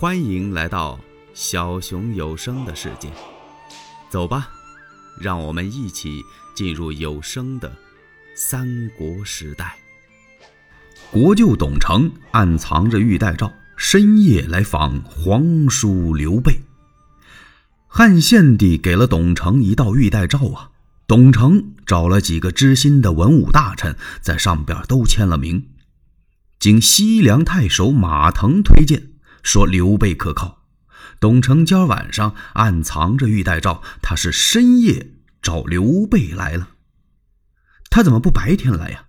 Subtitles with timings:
[0.00, 0.98] 欢迎来到
[1.34, 3.12] 小熊有声的世界，
[4.08, 4.48] 走吧，
[5.20, 6.22] 让我们一起
[6.54, 7.70] 进入有声的
[8.34, 9.76] 三国时代。
[11.10, 16.62] 国舅董承暗藏着玉带诏，深夜来访皇叔刘备。
[17.86, 20.70] 汉献帝给了董承一道玉带诏啊，
[21.06, 25.66] 董承找了几个知心的文武大臣，在上边都签了名。
[26.58, 29.09] 经西凉太守马腾推荐。
[29.42, 30.64] 说刘备可靠，
[31.18, 36.70] 董承今儿晚上暗藏着玉带诏，他是深夜找刘备来了。
[37.88, 39.06] 他怎么不白天来呀？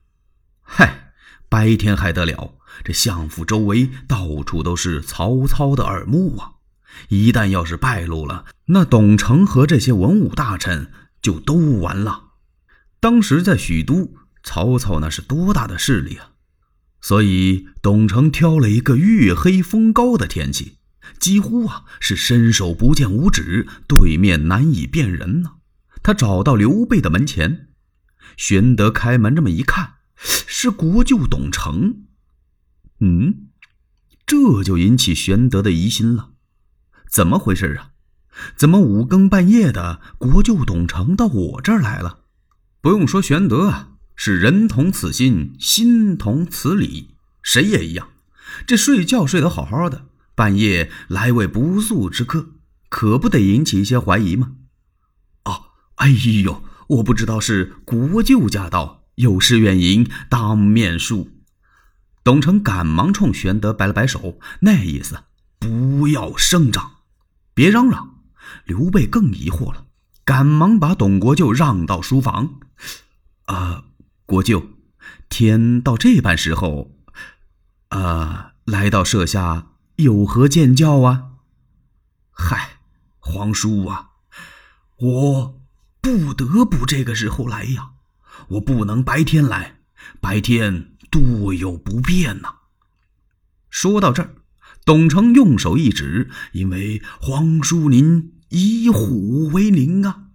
[0.61, 1.13] 嗨，
[1.49, 2.55] 白天还得了？
[2.83, 6.53] 这相府周围到处都是曹操的耳目啊！
[7.09, 12.29] 一旦要是败露了，那董承和这些文武大臣就都完了。
[12.99, 16.30] 当时在许都，曹操那是多大的势力啊！
[17.01, 20.77] 所以，董承挑了一个月黑风高的天气，
[21.19, 25.53] 几乎啊是伸手不见五指，对面难以辨人呢。
[26.03, 27.69] 他找到刘备的门前，
[28.37, 32.03] 玄德开门这么一看，是国舅董承。
[32.99, 33.47] 嗯，
[34.25, 36.33] 这就引起玄德的疑心了。
[37.09, 37.89] 怎么回事啊？
[38.55, 42.19] 怎么五更半夜的，国舅董承到我这儿来了？
[42.79, 43.89] 不用说，玄德啊。
[44.23, 48.09] 是人同此心，心同此理，谁也一样。
[48.67, 50.05] 这睡觉睡得好好的，
[50.35, 52.49] 半夜来位不速之客，
[52.87, 54.51] 可不得引起一些怀疑吗？
[55.45, 55.63] 哦，
[55.95, 56.09] 哎
[56.45, 61.29] 呦，我不知道是国舅驾到，有失远迎，当面恕。
[62.23, 65.23] 董承赶忙冲玄德摆了摆手，那意思
[65.57, 66.91] 不要声张，
[67.55, 68.17] 别嚷嚷。
[68.65, 69.87] 刘备更疑惑了，
[70.23, 72.59] 赶忙把董国舅让到书房。
[73.45, 73.85] 啊。
[74.31, 74.65] 国舅，
[75.27, 76.95] 天到这般时候，
[77.89, 81.31] 啊，来到舍下有何见教啊？
[82.31, 82.77] 嗨，
[83.19, 84.11] 皇叔啊，
[84.99, 85.61] 我
[85.99, 87.89] 不得不这个时候来呀，
[88.51, 89.81] 我不能白天来，
[90.21, 92.59] 白天多有不便呐。
[93.69, 94.35] 说到这儿，
[94.85, 100.27] 董承用手一指，因为皇叔您以虎为邻啊，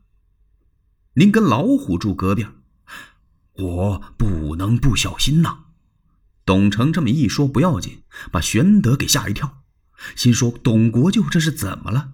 [1.15, 2.47] 您跟老虎住隔壁。
[3.59, 5.65] 我不能不小心呐！
[6.45, 9.65] 董承这么一说不要紧，把玄德给吓一跳，
[10.15, 12.13] 心说董国舅这是怎么了？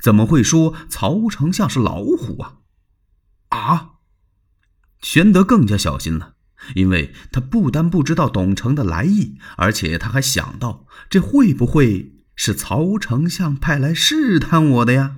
[0.00, 2.56] 怎么会说曹丞相是老虎啊？
[3.50, 3.90] 啊！
[5.00, 6.34] 玄德更加小心了，
[6.74, 15.16] 因为他不但不知道董承的来意，而且他还想到这会不会是曹丞相派来试探我的呀？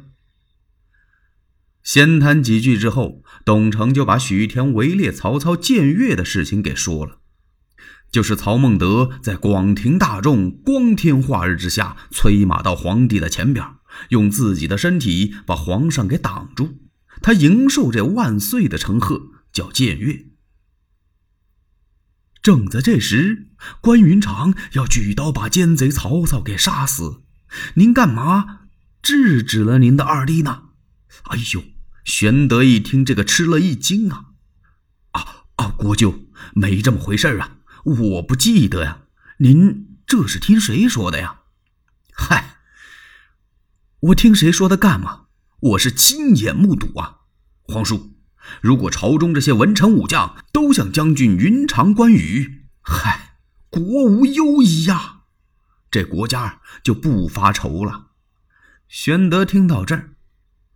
[1.83, 7.19] 闲谈几句之后，董承就把许田围猎曹操僭越的事情给说了。
[8.13, 13.65] 就是曹孟德在广庭大众、光天化日之下催马到皇帝的前边，
[14.09, 16.79] 用自己的身体把皇上给挡住，
[17.23, 20.27] 他迎受这万岁的称贺，叫僭越。
[22.43, 23.49] 正在这时，
[23.81, 27.23] 关云长要举刀把奸贼曹操给杀死，
[27.75, 28.63] 您干嘛
[29.01, 30.70] 制止了您的二弟呢？
[31.25, 31.65] 哎呦！
[32.05, 34.31] 玄德一听这个，吃了一惊啊！
[35.13, 37.59] 啊啊，国舅，没这么回事啊！
[37.85, 39.03] 我不记得呀，
[39.39, 41.43] 您这是听谁说的呀？
[42.13, 42.57] 嗨，
[44.01, 45.27] 我听谁说的干嘛？
[45.61, 47.19] 我是亲眼目睹啊！
[47.63, 48.15] 皇叔，
[48.63, 53.37] 如果朝中这些文臣武将都像将军云长、关羽，嗨，
[53.69, 55.21] 国无忧矣呀，
[55.91, 58.09] 这国家就不发愁了。
[58.89, 60.15] 玄德听到这儿，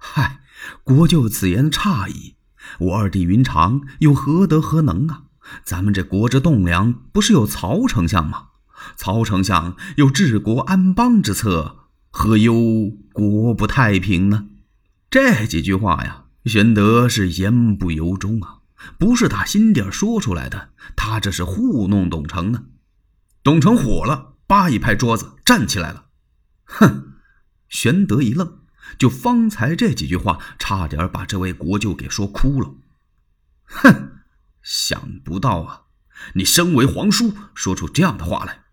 [0.07, 0.41] 嗨。
[0.83, 2.37] 国舅此言差矣，
[2.79, 5.25] 我二弟云长又何德何能啊？
[5.63, 8.49] 咱们这国之栋梁不是有曹丞相吗？
[8.97, 14.47] 曹丞相有治国安邦之策，何忧国不太平呢？
[15.11, 18.59] 这几句话呀，玄德是言不由衷啊，
[18.99, 22.65] 不是打心底说出来的，他这是糊弄董承呢。
[23.43, 26.07] 董承火了，叭一拍桌子，站起来了，
[26.65, 27.13] 哼！
[27.69, 28.64] 玄德一愣。
[28.99, 32.75] 就方才这几句话，差点把这位国舅给说哭了。
[33.65, 34.13] 哼，
[34.63, 35.83] 想不到啊，
[36.35, 38.65] 你身为皇叔，说出这样的话来。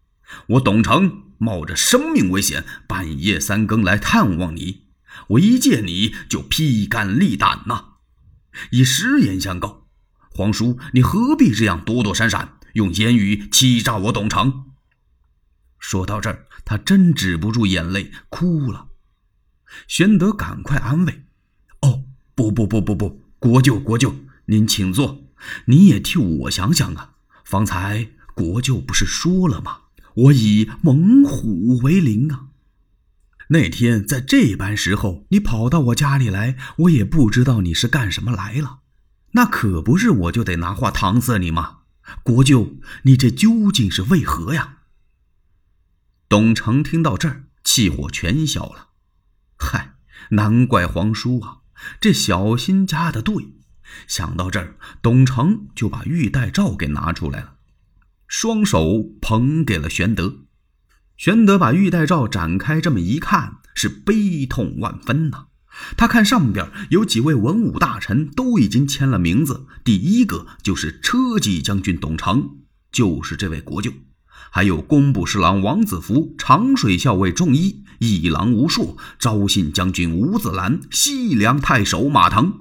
[0.48, 4.88] 我董承冒着生命危险，半夜三更来探望你，
[5.30, 7.86] 我一见你就披肝沥胆呐。
[8.72, 9.88] 以实言相告，
[10.30, 14.66] 皇叔，你何必这样躲躲闪闪，用言语欺诈我董承？
[15.80, 18.91] 说到这儿，他真止不住眼泪，哭了。
[19.88, 21.24] 玄德赶快安慰
[21.82, 22.04] ：“哦，
[22.36, 24.16] 不不不不不，国舅国舅，
[24.46, 25.24] 您请坐。
[25.66, 27.16] 你也替我想想啊。
[27.44, 29.80] 方才国舅不是说了吗？
[30.14, 32.48] 我以猛虎为邻啊。
[33.50, 38.80] 那天在这般时候，你跑到我家里来，我也不知道你是干什么来了。
[39.32, 41.80] 那可不是我就得拿话搪塞你吗？
[42.24, 44.80] 国舅，你这究竟是为何呀？
[46.30, 48.91] 董承听到这儿，气火全消了。
[49.62, 49.94] 嗨，
[50.32, 51.60] 难怪皇叔啊，
[52.00, 53.54] 这小心加的对。
[54.08, 57.56] 想到这儿，董成就把玉带诏给拿出来了，
[58.28, 60.38] 双手捧给了玄德。
[61.18, 65.48] 玄德把玉带诏展开，这么一看，是悲痛万分呐。
[65.96, 72.58] 他看上边有几位文武大臣都已经签了名字，第一个就是车骑将军董承，
[72.92, 73.92] 就是这位国舅；
[74.52, 82.54] 还有工部侍郎王子服、长水校尉仲一、一郎无数、昭信将军吴子兰、西凉太守马腾。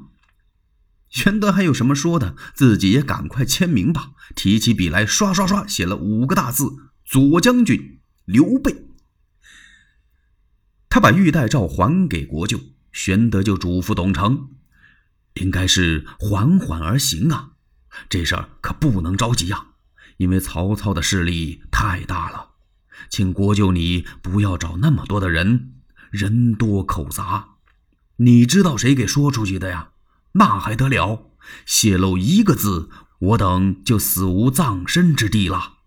[1.08, 2.36] 玄德还有什么说的？
[2.54, 4.12] 自己也赶快签名吧！
[4.36, 6.66] 提起笔来，刷刷刷写了五个大字
[7.04, 8.84] ：“左将军刘备。”
[10.90, 12.60] 他把玉带诏还给国舅。
[12.92, 14.50] 玄德就嘱咐董承
[15.40, 17.52] ：“应该是缓缓而行啊，
[18.08, 19.68] 这事儿可不能着急呀，
[20.18, 22.49] 因为曹操的势力太大了。
[23.08, 25.74] 请国舅你不要找那么多的人，
[26.10, 27.50] 人多口杂。
[28.16, 29.92] 你知道谁给说出去的呀？
[30.32, 31.30] 那还得了？
[31.64, 35.78] 泄露一个字，我等就死无葬身之地了。”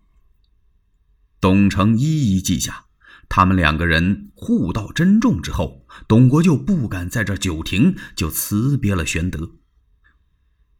[1.40, 2.86] 董承一一记下。
[3.26, 9.52] 他们两个人互道珍重之后，董国舅不敢在这久停，就辞别了玄德。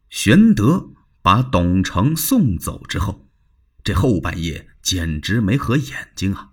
[0.09, 0.91] 玄德
[1.23, 3.24] 把董承送走之后，
[3.85, 6.49] 这后半夜简直没合眼睛啊！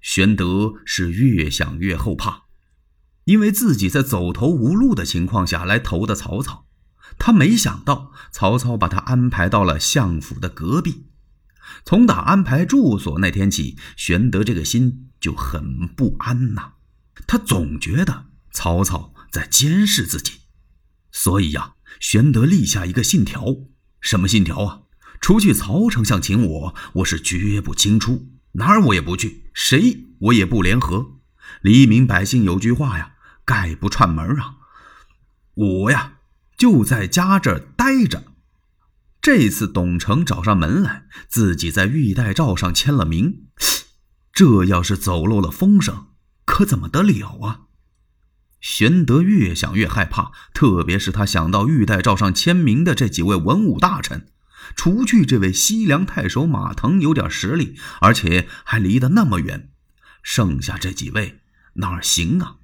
[0.00, 2.46] 玄德是越想越后怕，
[3.26, 6.66] 因为自己在走投无路的情况下来投的曹操，
[7.16, 11.06] 他没想到曹操把他安排到了相府的隔壁。
[11.84, 16.72] 从打安排住所那天起，玄德这个心就很不安呐。
[17.28, 20.40] 他总觉得曹操在监视自己，
[21.12, 23.44] 所以呀，玄德立下一个信条：
[24.00, 24.80] 什么信条啊？
[25.20, 31.18] 除去曹丞相请我，我是绝不轻出，哪儿我也不去，谁我也不联合。
[31.62, 33.12] 黎民百姓有句话呀，
[33.44, 34.56] 概不串门啊。
[35.54, 36.18] 我呀，
[36.56, 38.24] 就在家这儿待着。
[39.20, 43.46] 这次董承找上门来，自己在玉带诏上签了名，
[44.32, 46.06] 这要是走漏了风声，
[46.44, 47.62] 可怎么得了啊？
[48.60, 54.28] 玄德越想越害怕，特别是他想到玉带诏上签名的这几位文武大臣，
[54.76, 59.70] 除去这位西凉太守马腾有点实力，而且还离得那么远，
[60.22, 61.40] 剩下这几位
[61.74, 62.56] 哪儿行啊？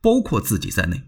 [0.00, 1.04] 包括自己在内，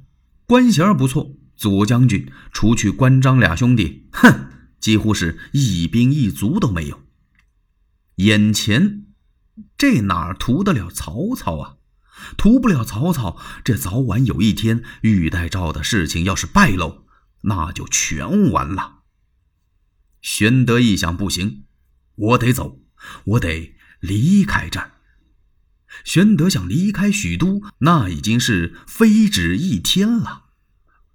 [0.46, 4.50] 官衔不错，左将军，除去关张俩兄弟，哼。
[4.80, 7.02] 几乎是一兵一卒都没有。
[8.14, 9.06] 眼前
[9.76, 11.74] 这哪儿图得了曹操啊？
[12.36, 17.06] 图不了曹操，这早晚有一天玉带诏的事情要是败露，
[17.42, 18.97] 那就全完了。
[20.20, 21.64] 玄德一想，不行，
[22.14, 22.80] 我得走，
[23.24, 24.92] 我得离开这儿。
[26.04, 30.46] 玄德想离开许都，那已经是飞指一天了。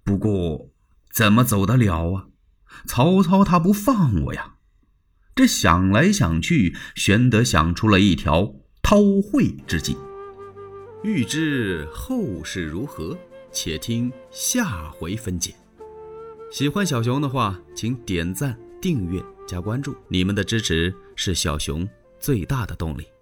[0.02, 0.72] 不过，
[1.12, 2.26] 怎么走得了啊？
[2.86, 4.56] 曹操他不放我呀！
[5.34, 9.96] 这想来想去，玄德想出了一条韬晦之计。
[11.02, 13.16] 欲知后事如何，
[13.52, 15.54] 且听下回分解。
[16.50, 21.88] 喜欢小熊的话，请点赞、订阅、加关注，你们的支持是小熊
[22.20, 23.13] 最大的动力。